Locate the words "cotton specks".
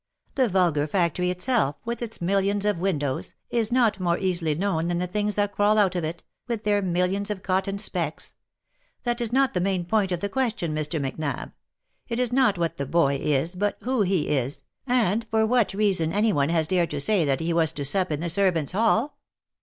7.43-8.33